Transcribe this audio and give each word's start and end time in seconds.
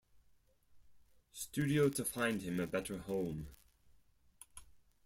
Studio 1.31 1.87
to 1.87 2.03
find 2.03 2.41
him 2.41 2.59
a 2.59 2.65
better 2.65 2.97
home. 2.97 3.49